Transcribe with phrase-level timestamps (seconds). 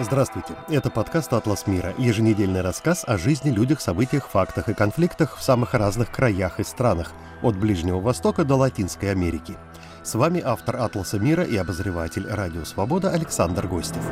[0.00, 5.42] Здравствуйте, это подкаст «Атлас мира», еженедельный рассказ о жизни, людях, событиях, фактах и конфликтах в
[5.42, 7.12] самых разных краях и странах,
[7.42, 9.56] от Ближнего Востока до Латинской Америки.
[10.02, 14.02] С вами автор «Атласа мира» и обозреватель «Радио Свобода» Александр Гостев.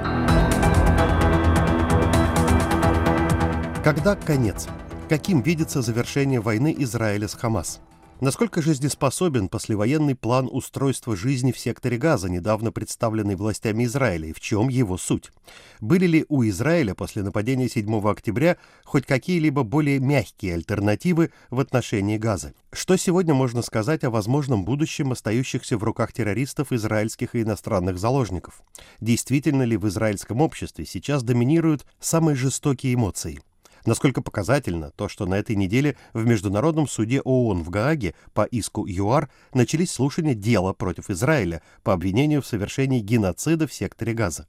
[3.83, 4.69] Когда конец?
[5.09, 7.81] Каким видится завершение войны Израиля с Хамас?
[8.23, 14.39] Насколько жизнеспособен послевоенный план устройства жизни в секторе Газа, недавно представленный властями Израиля, и в
[14.39, 15.33] чем его суть?
[15.81, 22.17] Были ли у Израиля после нападения 7 октября хоть какие-либо более мягкие альтернативы в отношении
[22.17, 22.55] Газа?
[22.73, 28.63] Что сегодня можно сказать о возможном будущем остающихся в руках террористов израильских и иностранных заложников?
[29.01, 33.41] Действительно ли в израильском обществе сейчас доминируют самые жестокие эмоции–
[33.85, 38.87] Насколько показательно то, что на этой неделе в Международном суде ООН в Гааге по иску
[38.87, 44.47] ЮАР начались слушания дела против Израиля по обвинению в совершении геноцида в секторе Газа.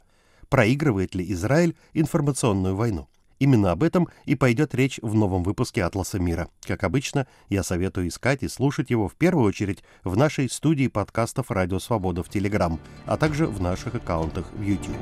[0.50, 3.08] Проигрывает ли Израиль информационную войну?
[3.40, 6.50] Именно об этом и пойдет речь в новом выпуске «Атласа мира».
[6.62, 11.50] Как обычно, я советую искать и слушать его в первую очередь в нашей студии подкастов
[11.50, 14.96] «Радио Свобода» в Телеграм, а также в наших аккаунтах в YouTube.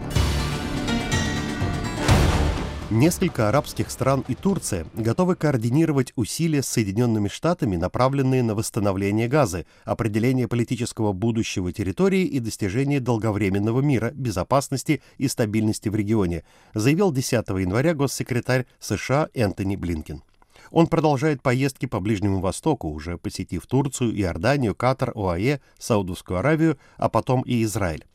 [2.91, 9.65] Несколько арабских стран и Турция готовы координировать усилия с Соединенными Штатами, направленные на восстановление Газы,
[9.85, 17.31] определение политического будущего территории и достижение долговременного мира, безопасности и стабильности в регионе, заявил 10
[17.31, 20.21] января госсекретарь США Энтони Блинкен.
[20.69, 27.07] Он продолжает поездки по Ближнему Востоку, уже посетив Турцию, Иорданию, Катар, ОАЭ, Саудовскую Аравию, а
[27.07, 28.05] потом и Израиль.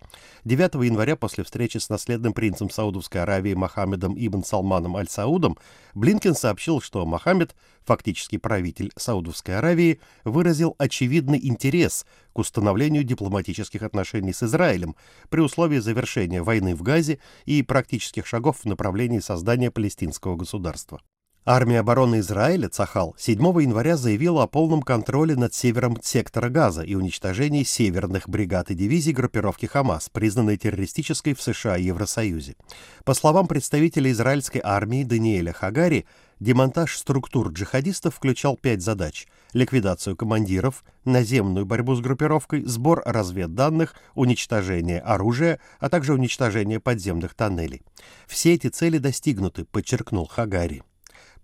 [0.45, 5.57] 9 января после встречи с наследным принцем Саудовской Аравии Мохаммедом Ибн Салманом Аль-Саудом
[5.95, 7.55] Блинкен сообщил, что Мохаммед,
[7.85, 14.95] фактически правитель Саудовской Аравии, выразил очевидный интерес к установлению дипломатических отношений с Израилем
[15.29, 21.01] при условии завершения войны в Газе и практических шагов в направлении создания палестинского государства.
[21.49, 26.97] Армия обороны Израиля, Цахал, 7 января заявила о полном контроле над севером сектора Газа и
[26.97, 32.57] уничтожении северных бригад и дивизий группировки Хамас, признанной террористической в США и Евросоюзе.
[33.05, 36.07] По словам представителя израильской армии Даниэля Хагари,
[36.41, 44.99] демонтаж структур джихадистов включал пять задач– ликвидацию командиров, наземную борьбу с группировкой, сбор разведданных, уничтожение
[44.99, 47.83] оружия, а также уничтожение подземных тоннелей.
[48.27, 50.83] Все эти цели достигнуты, подчеркнул Хагари.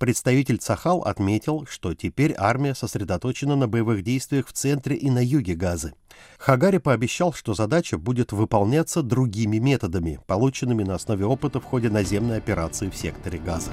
[0.03, 5.55] Представитель Цахал отметил, что теперь армия сосредоточена на боевых действиях в центре и на юге
[5.55, 5.95] Газы.
[6.39, 12.39] Хагари пообещал, что задача будет выполняться другими методами, полученными на основе опыта в ходе наземной
[12.39, 13.71] операции в секторе Газа.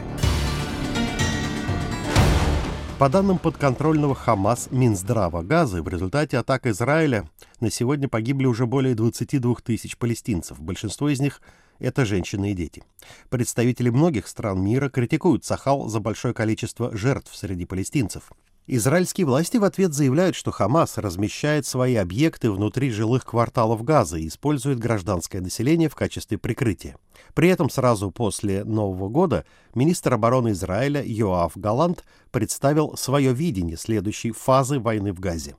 [2.99, 7.27] По данным подконтрольного Хамас Минздрава Газы, в результате атак Израиля
[7.59, 10.59] на сегодня погибли уже более 22 тысяч палестинцев.
[10.59, 11.41] Большинство из них
[11.79, 12.83] это женщины и дети.
[13.29, 18.31] Представители многих стран мира критикуют Сахал за большое количество жертв среди палестинцев.
[18.71, 24.27] Израильские власти в ответ заявляют, что Хамас размещает свои объекты внутри жилых кварталов Газа и
[24.27, 26.95] использует гражданское население в качестве прикрытия.
[27.33, 34.31] При этом сразу после Нового года министр обороны Израиля Йоав Галант представил свое видение следующей
[34.31, 35.55] фазы войны в Газе.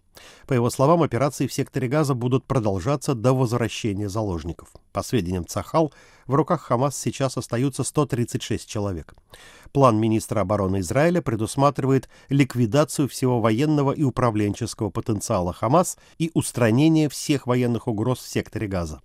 [0.46, 4.68] По его словам, операции в секторе Газа будут продолжаться до возвращения заложников.
[4.92, 5.92] По сведениям Цахал,
[6.26, 9.14] в руках Хамас сейчас остаются 136 человек.
[9.72, 17.46] План министра обороны Израиля предусматривает ликвидацию всего военного и управленческого потенциала Хамас и устранение всех
[17.46, 19.00] военных угроз в секторе Газа.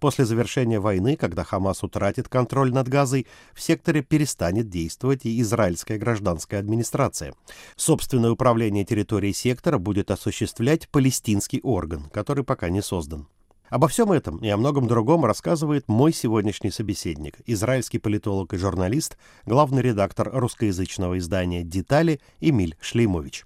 [0.00, 5.98] После завершения войны, когда Хамас утратит контроль над Газой, в секторе перестанет действовать и израильская
[5.98, 7.34] гражданская администрация.
[7.76, 13.28] Собственное управление территорией сектора будет осуществлять палестинский орган, который пока не создан.
[13.68, 19.18] Обо всем этом и о многом другом рассказывает мой сегодняшний собеседник, израильский политолог и журналист,
[19.44, 23.44] главный редактор русскоязычного издания «Детали» Эмиль Шлеймович.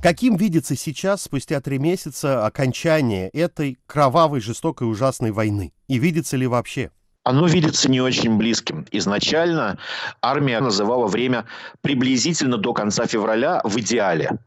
[0.00, 5.72] Каким видится сейчас, спустя три месяца, окончание этой кровавой, жестокой, ужасной войны?
[5.88, 6.92] И видится ли вообще?
[7.24, 8.86] Оно видится не очень близким.
[8.90, 9.78] Изначально
[10.22, 11.44] армия называла время
[11.82, 14.38] приблизительно до конца февраля в идеале.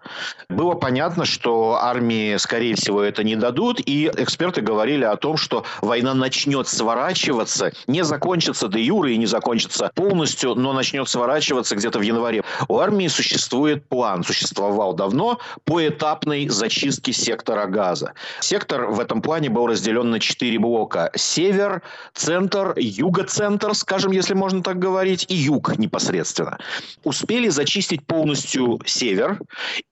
[0.50, 5.64] Было понятно, что армии, скорее всего, это не дадут, и эксперты говорили о том, что
[5.82, 12.00] война начнет сворачиваться, не закончится до юры и не закончится полностью, но начнет сворачиваться где-то
[12.00, 12.44] в январе.
[12.68, 18.14] У армии существует план, существовал давно, по этапной зачистке сектора газа.
[18.40, 21.12] Сектор в этом плане был разделен на четыре блока.
[21.16, 21.84] Север,
[22.14, 26.58] центр, центр, юго-центр, скажем, если можно так говорить, и юг непосредственно.
[27.04, 29.40] Успели зачистить полностью север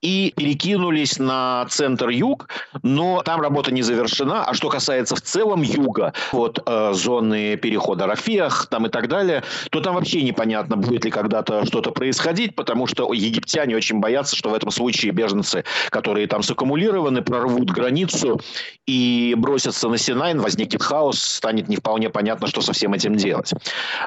[0.02, 2.48] и перекинулись на центр-юг,
[2.82, 4.44] но там работа не завершена.
[4.44, 9.42] А что касается в целом юга, вот э, зоны перехода Рафиах там и так далее,
[9.70, 14.50] то там вообще непонятно, будет ли когда-то что-то происходить, потому что египтяне очень боятся, что
[14.50, 18.40] в этом случае беженцы, которые там саккумулированы, прорвут границу
[18.86, 23.52] и бросятся на Синай, возникнет хаос, станет не вполне понятно, что со всем этим делать.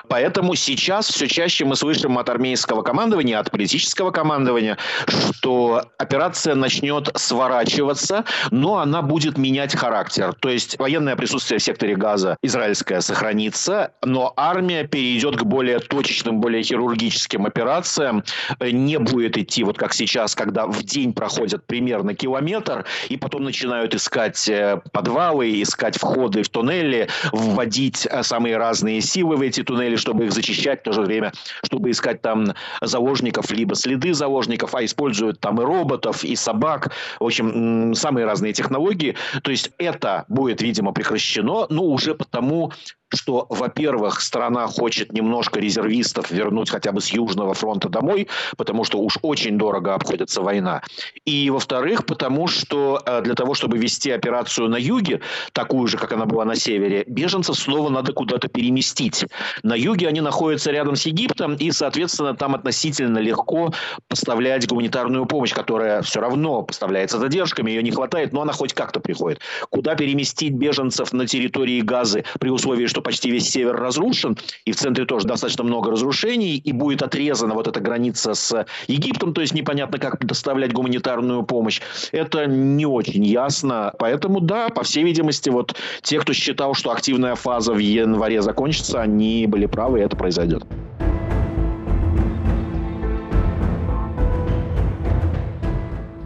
[0.07, 4.77] Поэтому сейчас все чаще мы слышим от армейского командования, от политического командования,
[5.07, 10.33] что операция начнет сворачиваться, но она будет менять характер.
[10.39, 16.39] То есть военное присутствие в секторе газа израильское сохранится, но армия перейдет к более точечным,
[16.39, 18.23] более хирургическим операциям,
[18.59, 23.95] не будет идти вот как сейчас, когда в день проходят примерно километр, и потом начинают
[23.95, 29.95] искать э, подвалы, искать входы в туннели, вводить э, самые разные силы в эти туннели,
[29.95, 31.31] чтобы их зачищать, в то же время,
[31.63, 36.91] чтобы искать там заложников, либо следы заложников, а используют там и роботов, и собак,
[37.21, 39.15] в общем, самые разные технологии.
[39.43, 42.73] То есть это будет, видимо, прекращено, но уже потому,
[43.15, 48.27] что, во-первых, страна хочет немножко резервистов вернуть хотя бы с Южного фронта домой,
[48.57, 50.81] потому что уж очень дорого обходится война.
[51.25, 55.21] И, во-вторых, потому что э, для того, чтобы вести операцию на юге,
[55.51, 59.25] такую же, как она была на севере, беженцев снова надо куда-то переместить.
[59.61, 63.73] На юге они находятся рядом с Египтом, и, соответственно, там относительно легко
[64.07, 68.99] поставлять гуманитарную помощь, которая все равно поставляется задержками, ее не хватает, но она хоть как-то
[68.99, 69.39] приходит.
[69.69, 74.75] Куда переместить беженцев на территории Газы при условии, что почти весь север разрушен, и в
[74.75, 79.53] центре тоже достаточно много разрушений, и будет отрезана вот эта граница с Египтом, то есть
[79.53, 81.81] непонятно, как доставлять гуманитарную помощь.
[82.11, 83.93] Это не очень ясно.
[83.99, 89.01] Поэтому, да, по всей видимости, вот те, кто считал, что активная фаза в январе закончится,
[89.01, 90.63] они были правы, и это произойдет.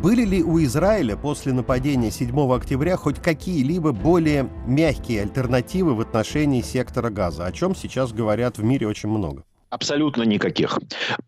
[0.01, 6.61] Были ли у Израиля после нападения 7 октября хоть какие-либо более мягкие альтернативы в отношении
[6.61, 9.43] сектора газа, о чем сейчас говорят в мире очень много?
[9.69, 10.79] Абсолютно никаких.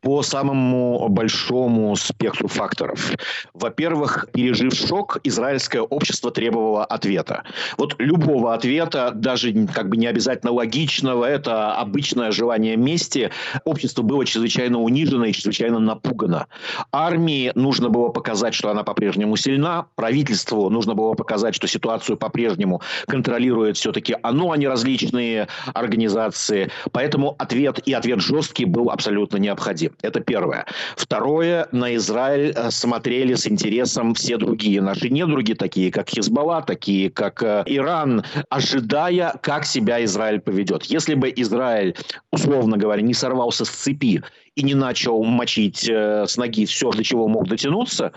[0.01, 3.11] По самому большому спектру факторов.
[3.53, 7.43] Во-первых, пережив шок, израильское общество требовало ответа.
[7.77, 13.29] Вот любого ответа, даже как бы не обязательно логичного, это обычное желание мести,
[13.65, 16.47] общество было чрезвычайно унижено и чрезвычайно напугано.
[16.93, 22.81] Армии нужно было показать, что она по-прежнему сильна, правительству нужно было показать, что ситуацию по-прежнему
[23.05, 26.71] контролирует все-таки оно, а не различные организации.
[26.93, 29.91] Поэтому ответ и ответ жесткий был абсолютно необходим.
[30.01, 30.65] Это первое.
[30.95, 37.09] Второе, на Израиль э, смотрели с интересом все другие наши недруги, такие как Хизбалла, такие
[37.09, 40.83] как э, Иран, ожидая, как себя Израиль поведет.
[40.85, 41.95] Если бы Израиль,
[42.31, 44.21] условно говоря, не сорвался с цепи
[44.59, 48.11] и не начал мочить э, с ноги все, до чего мог дотянуться,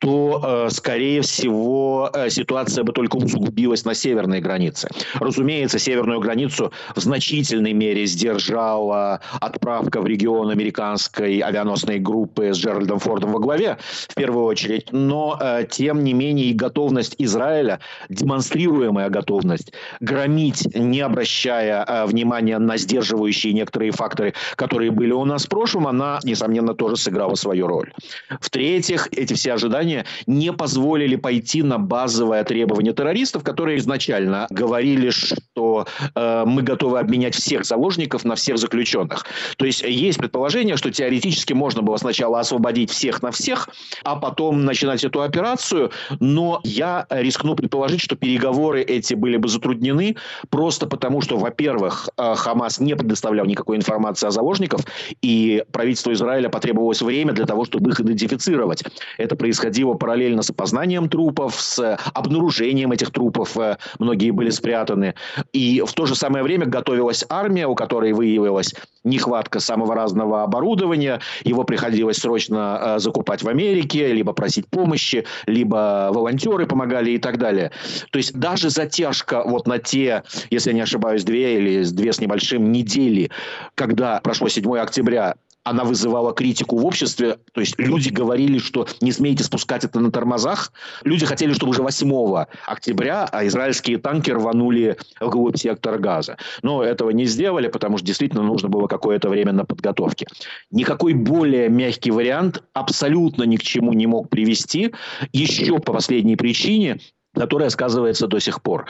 [0.00, 4.88] то, э, скорее всего, э, ситуация бы только усугубилась на северной границе.
[5.14, 12.98] Разумеется, северную границу в значительной мере сдержала отправка в регион американской авианосной группы с Джеральдом
[12.98, 14.88] Фордом во главе, в первую очередь.
[14.90, 15.38] Но,
[15.70, 23.92] тем не менее, и готовность Израиля, демонстрируемая готовность громить, не обращая внимания на сдерживающие некоторые
[23.92, 27.92] факторы, которые были у нас в прошлом, она, несомненно, тоже сыграла свою роль.
[28.40, 35.86] В-третьих, эти все ожидания не позволили пойти на базовое требование террористов, которые изначально говорили, что
[36.14, 39.26] э, мы готовы обменять всех заложников на всех заключенных.
[39.56, 43.68] То есть есть предположение, что теоретически можно было сначала освободить всех на всех,
[44.04, 50.16] а потом начинать эту операцию, но я рискну предположить, что переговоры эти были бы затруднены
[50.50, 54.80] просто потому, что, во-первых, э, Хамас не предоставлял никакой информации о заложниках,
[55.22, 58.84] и правительству Израиля потребовалось время для того, чтобы их идентифицировать.
[59.18, 63.56] Это происходило происходило параллельно с опознанием трупов, с обнаружением этих трупов.
[63.56, 65.14] Э, многие были спрятаны.
[65.52, 71.20] И в то же самое время готовилась армия, у которой выявилась нехватка самого разного оборудования.
[71.44, 77.38] Его приходилось срочно э, закупать в Америке, либо просить помощи, либо волонтеры помогали и так
[77.38, 77.70] далее.
[78.10, 82.20] То есть даже затяжка вот на те, если я не ошибаюсь, две или две с
[82.20, 83.30] небольшим недели,
[83.74, 87.38] когда прошло 7 октября, она вызывала критику в обществе.
[87.52, 90.72] То есть люди говорили, что не смейте спускать это на тормозах.
[91.02, 96.36] Люди хотели, чтобы уже 8 октября а израильские танки рванули вглубь сектора газа.
[96.62, 100.26] Но этого не сделали, потому что действительно нужно было какое-то время на подготовке.
[100.70, 104.92] Никакой более мягкий вариант абсолютно ни к чему не мог привести.
[105.32, 107.00] Еще по последней причине
[107.34, 108.86] которая сказывается до сих пор.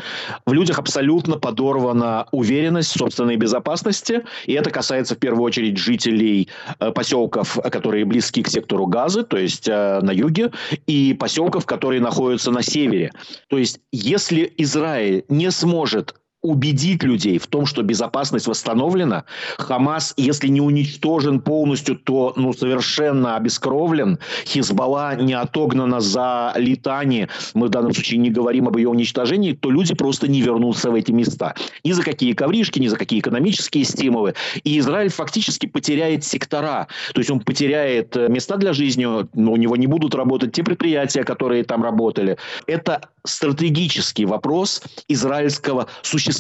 [0.47, 6.49] В людях абсолютно подорвана уверенность в собственной безопасности, и это касается в первую очередь жителей
[6.79, 10.53] э, поселков, которые близки к сектору Газы, то есть э, на юге,
[10.87, 13.13] и поселков, которые находятся на севере.
[13.49, 19.25] То есть если Израиль не сможет убедить людей в том, что безопасность восстановлена.
[19.59, 24.19] Хамас, если не уничтожен полностью, то ну, совершенно обескровлен.
[24.45, 27.29] Хизбалла не отогнана за Литани.
[27.55, 30.95] Мы в данном случае не говорим об ее уничтожении, то люди просто не вернутся в
[30.95, 31.55] эти места.
[31.83, 34.35] Ни за какие ковришки, ни за какие экономические стимулы.
[34.65, 36.89] И Израиль фактически потеряет сектора.
[37.15, 40.63] То есть он потеряет э, места для жизни, но у него не будут работать те
[40.63, 42.37] предприятия, которые там работали.
[42.67, 46.34] Это стратегический вопрос израильского существования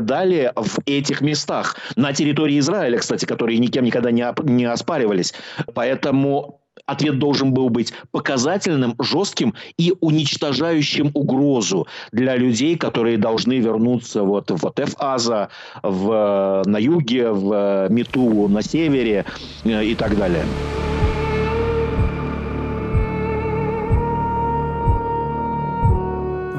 [0.00, 1.76] далее в этих местах.
[1.96, 5.34] На территории Израиля, кстати, которые никем никогда не, не оспаривались.
[5.74, 14.22] Поэтому ответ должен был быть показательным, жестким и уничтожающим угрозу для людей, которые должны вернуться
[14.22, 15.48] вот в Эф-Аза,
[15.82, 19.24] в, на юге, в Мету на севере
[19.64, 20.44] э, и так далее.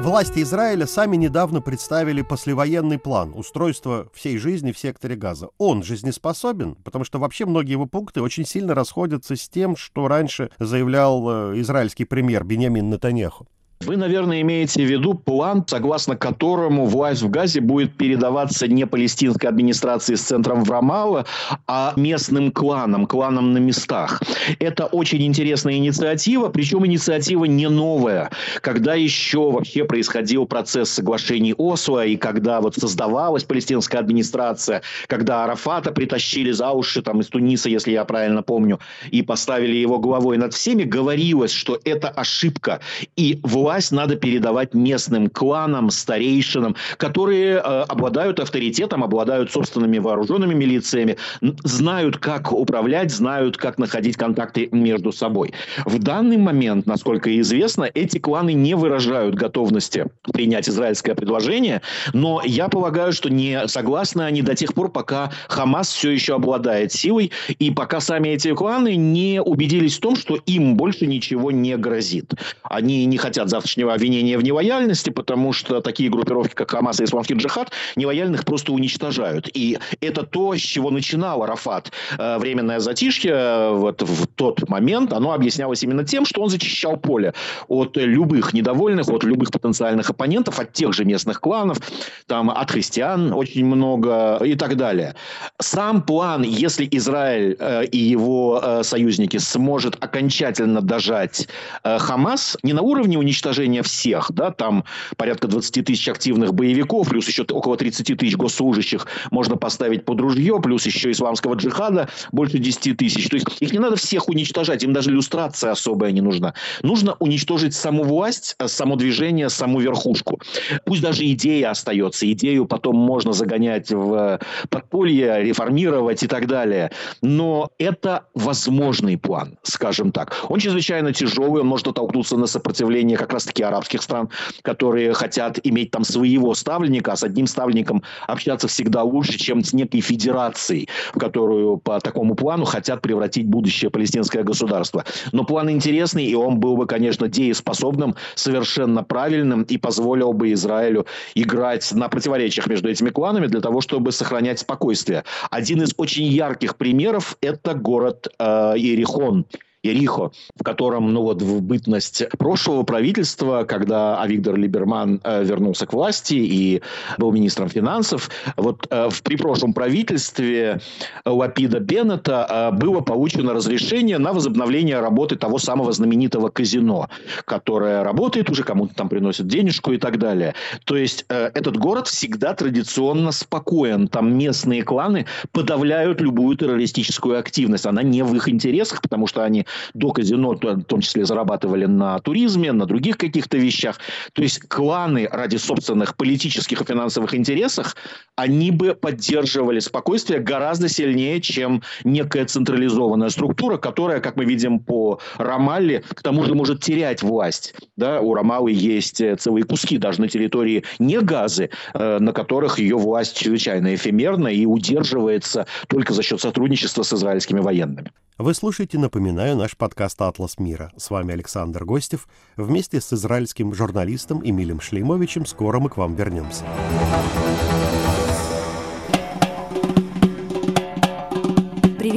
[0.02, 5.50] Власти Израиля сами недавно представили послевоенный план устройства всей жизни в секторе Газа.
[5.58, 10.50] Он жизнеспособен, потому что вообще многие его пункты очень сильно расходятся с тем, что раньше
[10.58, 13.46] заявлял э, израильский премьер Бенямин Нетаньяху.
[13.84, 19.48] Вы, наверное, имеете в виду план, согласно которому власть в Газе будет передаваться не палестинской
[19.48, 21.26] администрации с центром в Рамалла,
[21.66, 24.22] а местным кланам, кланам на местах.
[24.60, 28.30] Это очень интересная инициатива, причем инициатива не новая.
[28.60, 35.90] Когда еще вообще происходил процесс соглашений Осло, и когда вот создавалась палестинская администрация, когда Арафата
[35.90, 38.78] притащили за уши там, из Туниса, если я правильно помню,
[39.10, 42.80] и поставили его главой над всеми, говорилось, что это ошибка.
[43.16, 50.52] И власть власть надо передавать местным кланам, старейшинам, которые э, обладают авторитетом, обладают собственными вооруженными
[50.52, 51.16] милициями,
[51.64, 55.54] знают, как управлять, знают, как находить контакты между собой.
[55.86, 61.80] В данный момент, насколько известно, эти кланы не выражают готовности принять израильское предложение,
[62.12, 66.92] но я полагаю, что не согласны они до тех пор, пока Хамас все еще обладает
[66.92, 71.74] силой, и пока сами эти кланы не убедились в том, что им больше ничего не
[71.78, 72.34] грозит.
[72.64, 77.04] Они не хотят завтра завтрашнего обвинения в нелояльности, потому что такие группировки, как Хамас и
[77.04, 79.48] Исламский джихад, нелояльных просто уничтожают.
[79.54, 81.92] И это то, с чего начинал Арафат.
[82.18, 86.96] Э, временное затишье э, вот в тот момент, оно объяснялось именно тем, что он зачищал
[86.96, 87.34] поле
[87.68, 91.78] от любых недовольных, от любых потенциальных оппонентов, от тех же местных кланов,
[92.26, 95.14] там от христиан очень много и так далее.
[95.60, 101.48] Сам план, если Израиль э, и его союзники сможет окончательно дожать
[101.84, 104.84] Хамас, не на уровне уничтожения уничтожения всех, да, там
[105.16, 110.60] порядка 20 тысяч активных боевиков, плюс еще около 30 тысяч госслужащих можно поставить под ружье,
[110.62, 113.28] плюс еще исламского джихада больше 10 тысяч.
[113.28, 116.54] То есть их не надо всех уничтожать, им даже иллюстрация особая не нужна.
[116.82, 120.40] Нужно уничтожить саму власть, э, само движение, саму верхушку.
[120.84, 124.40] Пусть даже идея остается, идею потом можно загонять в
[124.70, 126.90] подполье, реформировать и так далее.
[127.22, 130.34] Но это возможный план, скажем так.
[130.48, 134.28] Он чрезвычайно тяжелый, он может оттолкнуться на сопротивление как раз раз-таки арабских стран,
[134.62, 139.72] которые хотят иметь там своего ставленника, а с одним ставленником общаться всегда лучше, чем с
[139.72, 145.04] некой федерацией, в которую по такому плану хотят превратить будущее палестинское государство.
[145.32, 151.06] Но план интересный, и он был бы, конечно, дееспособным, совершенно правильным и позволил бы Израилю
[151.34, 155.24] играть на противоречиях между этими кланами для того, чтобы сохранять спокойствие.
[155.50, 158.44] Один из очень ярких примеров– это город э,
[158.76, 159.46] Иерихон–
[159.82, 165.92] Ерихо, в котором, ну вот, в бытность прошлого правительства, когда Авигдор Либерман э, вернулся к
[165.92, 166.82] власти и
[167.18, 170.80] был министром финансов, вот э, в, при прошлом правительстве
[171.24, 177.08] Лапида Беннета э, было получено разрешение на возобновление работы того самого знаменитого казино,
[177.44, 180.54] которое работает уже, кому-то там приносит денежку и так далее.
[180.84, 184.08] То есть этот город всегда традиционно спокоен.
[184.08, 187.86] Там местные кланы подавляют любую террористическую активность.
[187.86, 192.18] Она не в их интересах, потому что они до казино, в том числе зарабатывали на
[192.18, 193.98] туризме, на других каких-то вещах.
[194.32, 197.96] То есть кланы ради собственных политических и финансовых интересов,
[198.36, 205.20] они бы поддерживали спокойствие гораздо сильнее, чем некая централизованная структура, которая, как мы видим по
[205.38, 207.74] Рамалле, к тому же может терять власть.
[207.96, 208.20] Да?
[208.20, 212.96] У Рамалы есть э, целые куски даже на территории не газы, э, на которых ее
[212.96, 218.10] власть чрезвычайно эфемерна и удерживается только за счет сотрудничества с израильскими военными.
[218.38, 220.90] Вы слушаете, напоминаю, наш подкаст «Атлас мира».
[220.96, 222.26] С вами Александр Гостев.
[222.56, 226.64] Вместе с израильским журналистом Эмилем Шлеймовичем скоро мы к вам вернемся.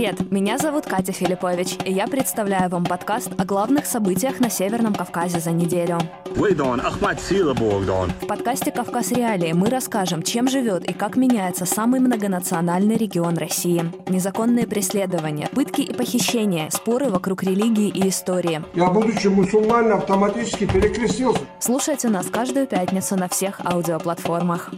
[0.06, 4.94] Привет, меня зовут Катя Филиппович, и я представляю вам подкаст о главных событиях на Северном
[4.94, 5.98] Кавказе за неделю.
[6.36, 13.92] В подкасте «Кавказ Реалии» мы расскажем, чем живет и как меняется самый многонациональный регион России.
[14.08, 18.62] Незаконные преследования, пытки и похищения, споры вокруг религии и истории.
[18.76, 21.42] Я, будучи мусульманином, автоматически перекрестился.
[21.58, 24.70] Слушайте нас каждую пятницу на всех аудиоплатформах.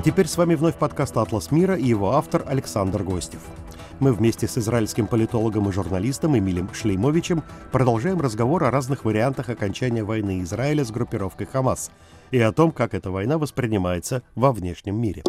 [0.00, 3.40] А теперь с вами вновь подкаст «Атлас мира» и его автор Александр Гостев.
[3.98, 10.02] Мы вместе с израильским политологом и журналистом Эмилем Шлеймовичем продолжаем разговор о разных вариантах окончания
[10.02, 11.90] войны Израиля с группировкой «Хамас»
[12.30, 15.22] и о том, как эта война воспринимается во внешнем мире.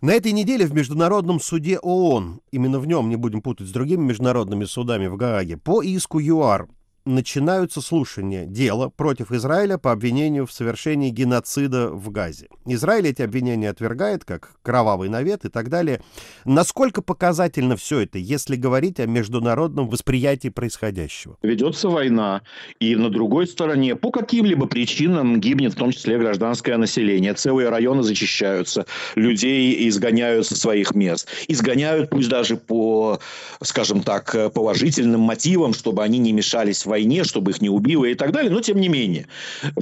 [0.00, 4.02] На этой неделе в Международном суде ООН, именно в нем, не будем путать с другими
[4.02, 6.66] международными судами в Гааге, по иску ЮАР
[7.04, 12.48] начинаются слушания дела против Израиля по обвинению в совершении геноцида в Газе.
[12.66, 16.00] Израиль эти обвинения отвергает, как кровавый навет и так далее.
[16.44, 21.36] Насколько показательно все это, если говорить о международном восприятии происходящего?
[21.42, 22.42] Ведется война,
[22.78, 27.34] и на другой стороне по каким-либо причинам гибнет в том числе гражданское население.
[27.34, 31.28] Целые районы зачищаются, людей изгоняют со своих мест.
[31.48, 33.18] Изгоняют пусть даже по,
[33.60, 38.32] скажем так, положительным мотивам, чтобы они не мешались войне, чтобы их не убило и так
[38.32, 38.52] далее.
[38.52, 39.26] Но, тем не менее,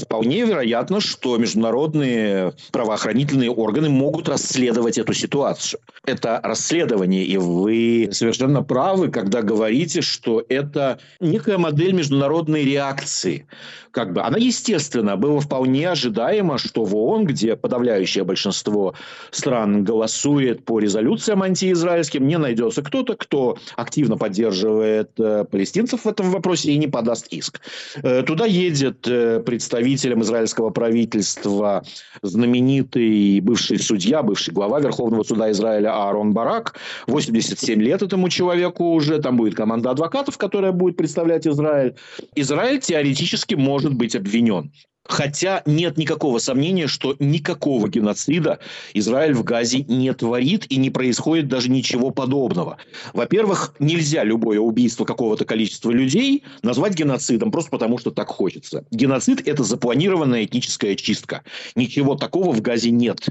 [0.01, 5.81] вполне вероятно, что международные правоохранительные органы могут расследовать эту ситуацию.
[6.07, 13.47] Это расследование, и вы совершенно правы, когда говорите, что это некая модель международной реакции.
[13.91, 18.95] Как бы она естественно, было вполне ожидаемо, что в ООН, где подавляющее большинство
[19.33, 26.31] стран голосует по резолюциям антиизраильским, не найдется кто-то, кто активно поддерживает э, палестинцев в этом
[26.31, 27.61] вопросе и не подаст иск.
[28.03, 31.83] Э, туда едет э, представителем израильского правительства
[32.23, 36.77] знаменитый бывший судья, бывший глава Верховного суда Израиля Аарон Барак.
[37.07, 39.19] 87 лет этому человеку уже.
[39.19, 41.95] Там будет команда адвокатов, которая будет представлять Израиль.
[42.37, 44.71] Израиль теоретически может быть обвинен.
[45.11, 48.61] Хотя нет никакого сомнения, что никакого геноцида
[48.95, 52.79] Израиль в Газе не творит и не происходит даже ничего подобного.
[53.13, 58.85] Во-первых, нельзя любое убийство какого-то количества людей назвать геноцидом просто потому, что так хочется.
[58.93, 61.43] Геноцид– это запланированная этническая чистка.
[61.75, 63.27] Ничего такого в Газе нет.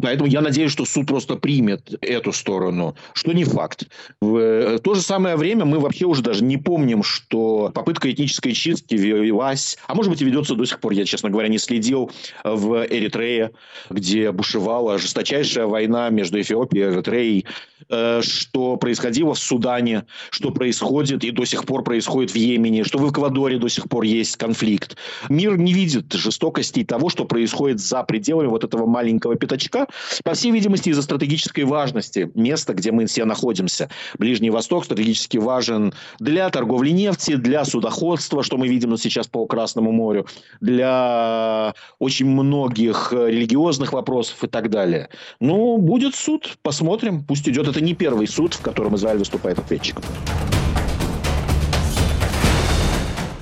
[0.00, 3.88] Поэтому я надеюсь, что суд просто примет эту сторону, что не факт.
[4.20, 8.52] В э, то же самое время мы вообще уже даже не помним, что попытка этнической
[8.52, 12.10] чистки велась, а может быть и ведется до сих пор, я, честно говоря, не следил,
[12.44, 13.52] в Эритрее,
[13.88, 17.46] где бушевала жесточайшая война между Эфиопией и Эритреей,
[17.88, 22.98] э, что происходило в Судане, что происходит и до сих пор происходит в Йемене, что
[22.98, 24.96] в Эквадоре до сих пор есть конфликт.
[25.28, 29.85] Мир не видит жестокости того, что происходит за пределами вот этого маленького пятачка,
[30.24, 33.88] по всей видимости, из-за стратегической важности места, где мы все находимся.
[34.18, 39.92] Ближний Восток стратегически важен для торговли нефти, для судоходства, что мы видим сейчас по Красному
[39.92, 40.26] морю,
[40.60, 45.08] для очень многих религиозных вопросов и так далее.
[45.40, 47.24] Ну, будет суд, посмотрим.
[47.24, 47.68] Пусть идет.
[47.68, 50.04] Это не первый суд, в котором Израиль выступает ответчиком.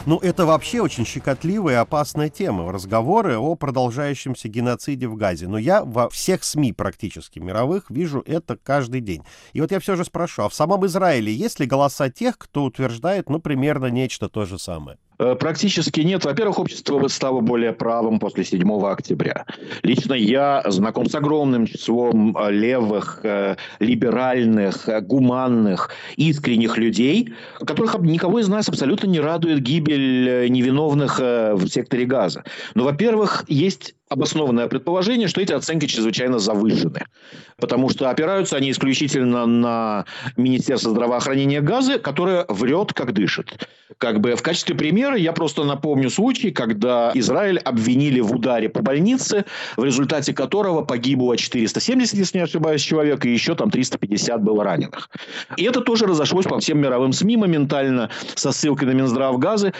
[0.06, 2.70] Ну, это вообще очень щекотливая и опасная тема.
[2.70, 5.48] Разговоры о продолжающемся геноциде в Газе.
[5.48, 9.22] Но я во всех СМИ практически мировых вижу это каждый день.
[9.54, 12.64] И вот я все же спрошу, а в самом Израиле есть ли голоса тех, кто
[12.64, 14.98] утверждает, ну, примерно нечто то же самое?
[15.18, 16.24] Э, практически нет.
[16.24, 19.46] Во-первых, общество стало более правым после 7 октября.
[19.82, 28.40] Лично я знаком с огромным числом э, левых, э, либеральных, гуманных, искренних людей, которых никого
[28.40, 32.44] из нас абсолютно не радует гибель невиновных в секторе газа.
[32.74, 37.04] Но, во-первых, есть обоснованное предположение, что эти оценки чрезвычайно завышены.
[37.58, 43.68] Потому что опираются они исключительно на Министерство здравоохранения Газы, которое врет, как дышит.
[43.98, 48.82] Как бы в качестве примера я просто напомню случай, когда Израиль обвинили в ударе по
[48.82, 49.44] больнице,
[49.76, 55.10] в результате которого погибло 470, если не ошибаюсь, человек, и еще там 350 было раненых.
[55.56, 59.72] И это тоже разошлось по всем мировым СМИ моментально со ссылкой на Минздрав Газы.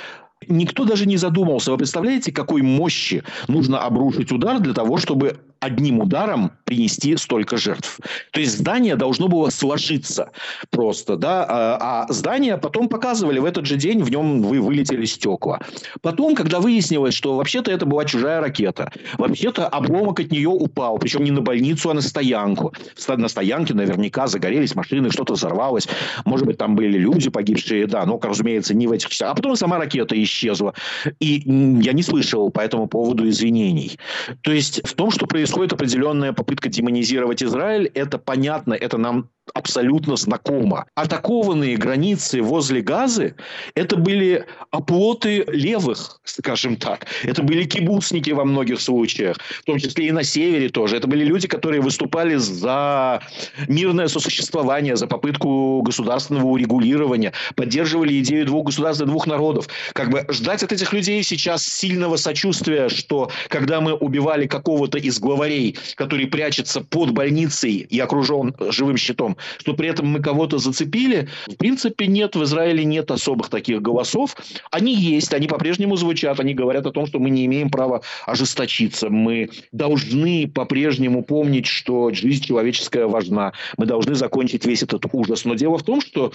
[0.49, 1.71] Никто даже не задумался.
[1.73, 7.99] Вы представляете, какой мощи нужно обрушить удар для того, чтобы одним ударом принести столько жертв.
[8.33, 10.31] То есть здание должно было сложиться
[10.71, 15.07] просто, да, а, а здание потом показывали в этот же день, в нем вы вылетели
[15.07, 15.61] стекла.
[16.03, 21.25] Потом, когда выяснилось, что вообще-то это была чужая ракета, вообще-то обломок от нее упал, причем
[21.25, 22.75] не на больницу, а на стоянку.
[23.09, 25.89] На стоянке наверняка загорелись машины, что-то взорвалось,
[26.25, 29.33] может быть, там были люди погибшие, да, но, разумеется, не в этих часах.
[29.33, 30.75] А потом сама ракета исчезла.
[31.21, 31.43] И
[31.83, 33.99] я не слышал по этому поводу извинений.
[34.43, 40.17] То есть в том, что происходит определенная попытка демонизировать Израиль, это понятно, это нам абсолютно
[40.17, 40.87] знакомо.
[40.95, 43.35] Атакованные границы возле Газы–
[43.75, 47.07] это были оплоты левых, скажем так.
[47.23, 50.97] Это были кибуцники во многих случаях, в том числе и на севере тоже.
[50.97, 53.23] Это были люди, которые выступали за
[53.69, 59.69] мирное сосуществование, за попытку государственного урегулирования, поддерживали идею двух государств и двух народов.
[59.93, 65.19] Как бы ждать от этих людей сейчас сильного сочувствия, что когда мы убивали какого-то из
[65.19, 71.29] главарей, который прячется под больницей и окружен живым щитом, что при этом мы кого-то зацепили,
[71.47, 74.37] в принципе, нет, в Израиле нет особых таких голосов.
[74.71, 79.11] Они есть, они по-прежнему звучат, они говорят о том, что мы не имеем права ожесточиться,
[79.11, 85.45] мы должны по-прежнему помнить, что жизнь человеческая важна, мы должны закончить весь этот ужас.
[85.45, 86.33] Но дело в том, что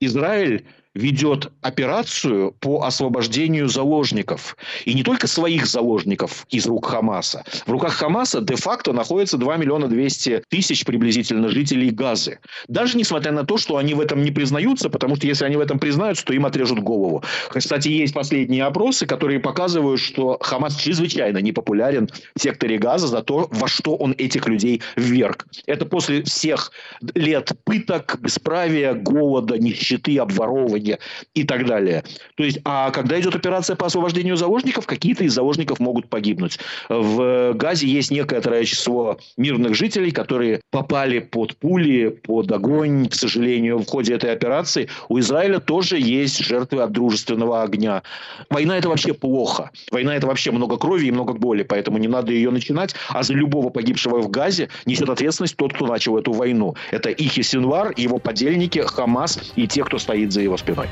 [0.00, 4.56] Израиль ведет операцию по освобождению заложников.
[4.84, 7.44] И не только своих заложников из рук Хамаса.
[7.66, 12.38] В руках Хамаса де-факто находится 2 миллиона 200 тысяч приблизительно жителей Газы.
[12.68, 15.60] Даже несмотря на то, что они в этом не признаются, потому что если они в
[15.60, 17.22] этом признаются, то им отрежут голову.
[17.48, 23.48] Кстати, есть последние опросы, которые показывают, что Хамас чрезвычайно непопулярен в секторе Газа за то,
[23.50, 25.46] во что он этих людей вверг.
[25.66, 26.70] Это после всех
[27.14, 30.98] лет пыток, бесправия, голода, нищеты, обворовывания итоге
[31.34, 32.04] и так далее.
[32.36, 36.58] То есть, а когда идет операция по освобождению заложников, какие-то из заложников могут погибнуть.
[36.88, 43.78] В Газе есть некоторое число мирных жителей, которые попали под пули, под огонь, к сожалению,
[43.78, 44.88] в ходе этой операции.
[45.08, 48.02] У Израиля тоже есть жертвы от дружественного огня.
[48.50, 49.70] Война– это вообще плохо.
[49.90, 52.94] Война– это вообще много крови и много боли, поэтому не надо ее начинать.
[53.08, 56.74] А за любого погибшего в Газе несет ответственность тот, кто начал эту войну.
[56.90, 60.88] Это Ихи Синвар, его подельники, Хамас и те, кто стоит за его спиной спиной.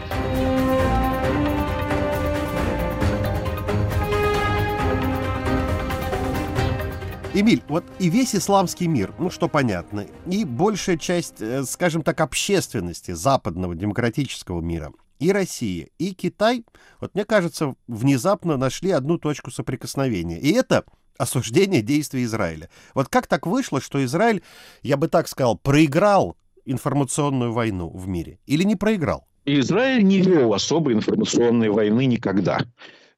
[7.34, 12.20] Эмиль, вот и весь исламский мир, ну что понятно, и большая часть, э, скажем так,
[12.20, 16.66] общественности западного демократического мира, и Россия, и Китай,
[17.00, 20.38] вот мне кажется, внезапно нашли одну точку соприкосновения.
[20.38, 20.84] И это
[21.16, 22.68] осуждение действий Израиля.
[22.92, 24.42] Вот как так вышло, что Израиль,
[24.82, 29.26] я бы так сказал, проиграл информационную войну в мире или не проиграл?
[29.44, 32.60] Израиль не вел особой информационной войны никогда.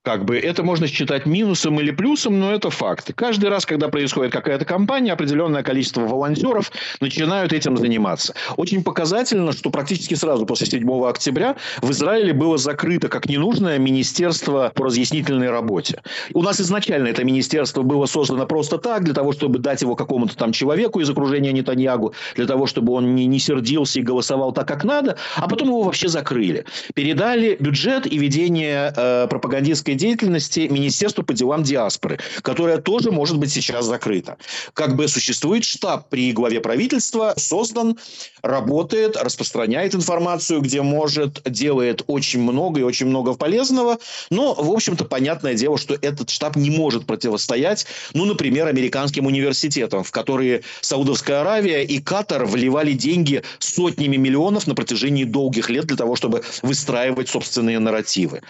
[0.04, 3.10] Как бы это можно считать минусом или плюсом, но это факт.
[3.14, 8.34] Каждый раз, когда происходит какая-то кампания, определенное количество волонтеров начинают этим заниматься.
[8.58, 14.70] Очень показательно, что практически сразу после 7 октября в Израиле было закрыто как ненужное министерство
[14.74, 16.02] по разъяснительной работе.
[16.34, 20.36] У нас изначально это министерство было создано просто так, для того, чтобы дать его какому-то
[20.36, 24.68] там человеку из окружения Нетаньягу, для того, чтобы он не, не сердился и голосовал так,
[24.68, 26.66] как надо, а потом его вообще закрыли.
[26.92, 33.38] Передали бюджет и ведение э, пропагандистской экономической деятельности Министерству по делам диаспоры, которое тоже может
[33.38, 34.36] быть сейчас закрыто.
[34.74, 37.96] Как бы существует штаб при главе правительства, создан,
[38.42, 43.98] работает, распространяет информацию, где может, делает очень много и очень много полезного.
[44.30, 50.04] Но, в общем-то, понятное дело, что этот штаб не может противостоять, ну, например, американским университетам,
[50.04, 55.96] в которые Саудовская Аравия и Катар вливали деньги сотнями миллионов на протяжении долгих лет для
[55.96, 58.42] того, чтобы выстраивать собственные нарративы.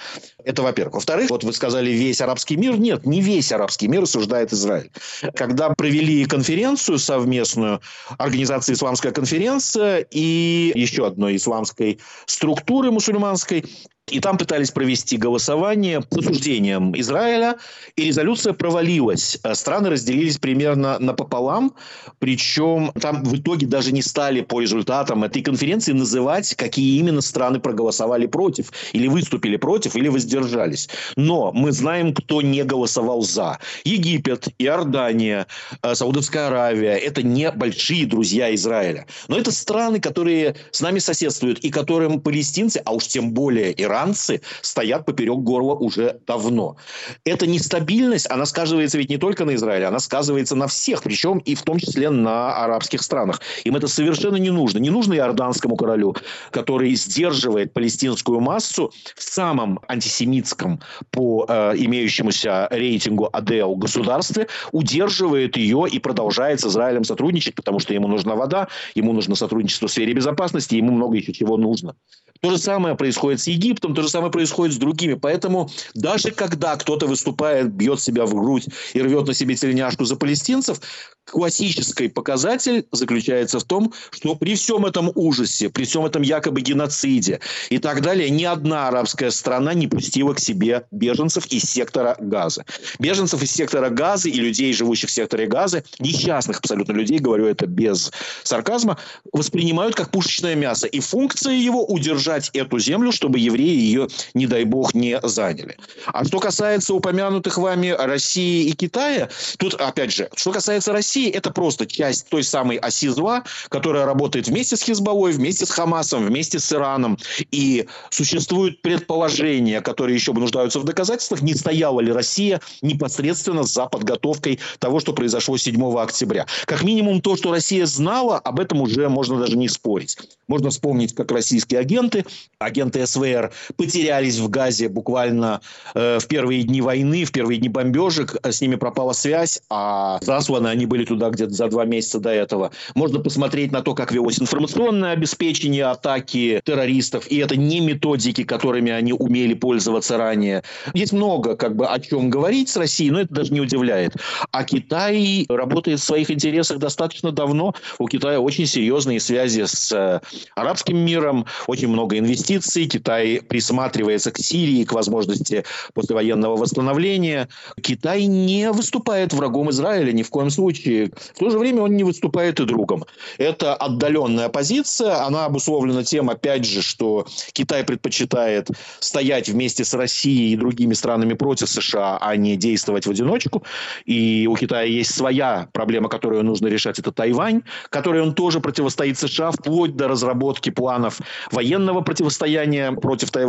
[0.44, 0.94] Это во-первых.
[0.94, 2.78] Во-вторых, вот вы сказали весь арабский мир.
[2.78, 4.90] Нет, не весь арабский мир осуждает Израиль.
[5.34, 7.80] Когда провели конференцию совместную,
[8.18, 13.64] организация «Исламская конференция» и еще одной исламской структуры мусульманской,
[14.10, 17.56] и там пытались провести голосование по суждениям Израиля,
[17.96, 19.38] и резолюция провалилась.
[19.42, 21.74] Э, страны разделились примерно напополам,
[22.18, 27.60] причем там в итоге даже не стали по результатам этой конференции называть, какие именно страны
[27.60, 30.90] проголосовали против, или выступили против, или воздержались.
[31.16, 33.58] Но мы знаем, кто не голосовал за.
[33.84, 35.46] Египет, Иордания,
[35.82, 39.06] э, Саудовская Аравия– это не большие друзья Израиля.
[39.28, 43.93] Но это страны, которые с нами соседствуют, и которым палестинцы, а уж тем более Иран,
[43.94, 46.76] иранцы стоят поперек горла уже давно.
[47.24, 51.54] Эта нестабильность, она сказывается ведь не только на Израиле, она сказывается на всех, причем и
[51.54, 53.40] в том числе на арабских странах.
[53.64, 54.78] Им это совершенно не нужно.
[54.78, 56.16] Не нужно иорданскому королю,
[56.50, 60.80] который сдерживает палестинскую массу в самом антисемитском
[61.10, 67.94] по э, имеющемуся рейтингу АДЛ государстве, удерживает ее и продолжает с Израилем сотрудничать, потому что
[67.94, 71.94] ему нужна вода, ему нужно сотрудничество в сфере безопасности, ему много еще чего нужно.
[72.40, 75.14] То же самое происходит с Египтом, то же самое происходит с другими.
[75.14, 80.16] Поэтому даже когда кто-то выступает, бьет себя в грудь и рвет на себе тельняшку за
[80.16, 80.80] палестинцев,
[81.24, 87.40] классический показатель заключается в том, что при всем этом ужасе, при всем этом якобы геноциде
[87.70, 92.64] и так далее, ни одна арабская страна не пустила к себе беженцев из сектора Газа.
[92.98, 97.66] Беженцев из сектора Газа и людей, живущих в секторе Газа, несчастных абсолютно людей, говорю это
[97.66, 98.98] без сарказма,
[99.32, 100.86] воспринимают как пушечное мясо.
[100.86, 105.76] И функция его удержать эту землю, чтобы евреи ее, не дай бог, не заняли.
[106.06, 111.50] А что касается упомянутых вами России и Китая, тут, опять же, что касается России, это
[111.50, 116.58] просто часть той самой оси зла, которая работает вместе с Хизбаллой, вместе с Хамасом, вместе
[116.58, 117.18] с Ираном.
[117.50, 124.60] И существуют предположения, которые еще нуждаются в доказательствах, не стояла ли Россия непосредственно за подготовкой
[124.78, 126.46] того, что произошло 7 октября.
[126.66, 130.18] Как минимум то, что Россия знала, об этом уже можно даже не спорить.
[130.48, 132.24] Можно вспомнить, как российские агенты,
[132.58, 135.60] агенты СВР, потерялись в Газе буквально
[135.94, 138.36] э, в первые дни войны, в первые дни бомбежек.
[138.44, 142.70] С ними пропала связь, а засланы они были туда где-то за два месяца до этого.
[142.94, 147.26] Можно посмотреть на то, как велось информационное обеспечение атаки террористов.
[147.28, 150.62] И это не методики, которыми они умели пользоваться ранее.
[150.92, 154.14] Есть много как бы о чем говорить с Россией, но это даже не удивляет.
[154.50, 157.74] А Китай работает в своих интересах достаточно давно.
[157.98, 160.20] У Китая очень серьезные связи с э,
[160.54, 162.86] арабским миром, очень много инвестиций.
[162.86, 167.48] Китай присматривается к Сирии, к возможности послевоенного восстановления.
[167.80, 171.12] Китай не выступает врагом Израиля ни в коем случае.
[171.34, 173.04] В то же время он не выступает и другом.
[173.38, 175.24] Это отдаленная позиция.
[175.24, 181.34] Она обусловлена тем, опять же, что Китай предпочитает стоять вместе с Россией и другими странами
[181.34, 183.62] против США, а не действовать в одиночку.
[184.04, 186.98] И у Китая есть своя проблема, которую нужно решать.
[186.98, 191.20] Это Тайвань, которой он тоже противостоит США вплоть до разработки планов
[191.52, 193.43] военного противостояния против Тайваня.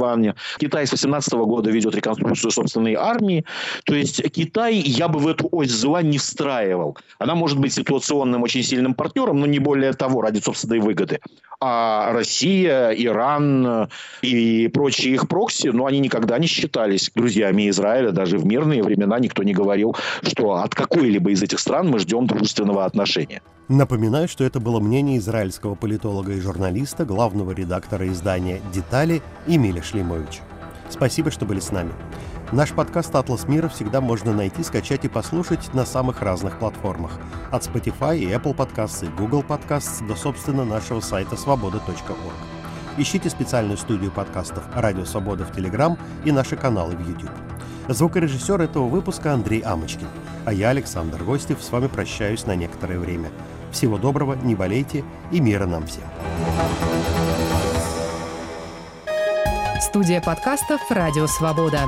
[0.58, 3.46] Китай с 18 года ведет реконструкцию собственной армии.
[3.86, 6.98] То есть Китай я бы в эту ось зла не встраивал.
[7.20, 11.20] Она может быть ситуационным очень сильным партнером, но не более того, ради собственной выгоды.
[11.62, 13.90] А Россия, Иран
[14.22, 18.12] и прочие их прокси, ну, они никогда не считались друзьями Израиля.
[18.12, 22.28] Даже в мирные времена никто не говорил, что от какой-либо из этих стран мы ждем
[22.28, 23.42] дружественного отношения.
[23.68, 30.44] Напоминаю, что это было мнение израильского политолога и журналиста, главного редактора издания «Детали» Эмиля Шлимовича.
[30.88, 31.92] Спасибо, что были с нами.
[32.52, 37.20] Наш подкаст «Атлас мира» всегда можно найти, скачать и послушать на самых разных платформах.
[37.50, 42.34] От Spotify и Apple Podcasts и Google Podcasts до, собственно, нашего сайта свобода.орг.
[42.98, 47.32] Ищите специальную студию подкастов «Радио Свобода» в Телеграм и наши каналы в YouTube.
[47.88, 50.08] Звукорежиссер этого выпуска Андрей Амочкин.
[50.46, 53.30] А я, Александр Гостев, с вами прощаюсь на некоторое время.
[53.76, 56.06] Всего доброго, не болейте и мира нам всем.
[59.82, 61.82] Студия подкастов «Радио Свобода».